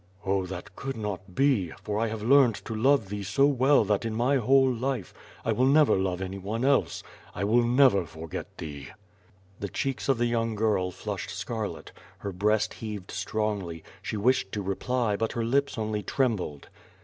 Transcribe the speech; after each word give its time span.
"Oh, 0.25 0.47
that 0.47 0.75
could 0.75 0.97
not 0.97 1.35
be, 1.35 1.73
for 1.83 1.99
I 1.99 2.07
have 2.07 2.23
learned 2.23 2.55
to 2.65 2.73
love 2.73 3.09
thee 3.09 3.21
so 3.21 3.45
well 3.45 3.85
that 3.85 4.03
in 4.03 4.15
my 4.15 4.37
whole 4.37 4.73
life, 4.73 5.13
I 5.45 5.51
will 5.51 5.67
never 5.67 5.95
love 5.95 6.23
anyone 6.23 6.65
else; 6.65 7.03
I 7.35 7.43
will 7.43 7.61
never 7.61 8.07
forget 8.07 8.57
thee." 8.57 8.87
The 9.59 9.69
cheeks 9.69 10.09
of 10.09 10.17
the 10.17 10.25
young 10.25 10.55
girl 10.55 10.89
flushed 10.89 11.29
scarlet; 11.29 11.91
her 12.17 12.31
breast 12.33 12.71
5o 12.71 12.73
^JTH 12.73 12.77
FIRE 12.79 12.81
AND 12.81 12.81
SWORD. 12.81 12.89
heaved 12.89 13.11
strongly; 13.11 13.83
she 14.01 14.17
wished 14.17 14.51
to 14.53 14.63
reply 14.63 15.15
but 15.15 15.33
her 15.33 15.45
lips 15.45 15.77
only 15.77 16.01
trem 16.01 16.35
bled. 16.35 16.69